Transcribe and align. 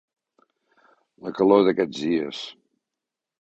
La 1.27 1.33
calor 1.41 1.61
d'aquests 1.67 1.99
dies. 2.07 2.41